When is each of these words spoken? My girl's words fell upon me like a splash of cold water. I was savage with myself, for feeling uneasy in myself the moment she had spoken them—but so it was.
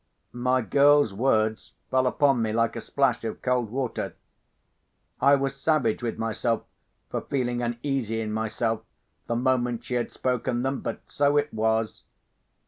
My 0.33 0.63
girl's 0.63 1.13
words 1.13 1.73
fell 1.91 2.07
upon 2.07 2.41
me 2.41 2.51
like 2.51 2.75
a 2.75 2.81
splash 2.81 3.23
of 3.23 3.43
cold 3.43 3.69
water. 3.69 4.15
I 5.19 5.35
was 5.35 5.55
savage 5.55 6.01
with 6.01 6.17
myself, 6.17 6.63
for 7.11 7.21
feeling 7.21 7.61
uneasy 7.61 8.19
in 8.19 8.33
myself 8.33 8.81
the 9.27 9.35
moment 9.35 9.83
she 9.83 9.93
had 9.93 10.11
spoken 10.11 10.63
them—but 10.63 11.01
so 11.05 11.37
it 11.37 11.53
was. 11.53 12.01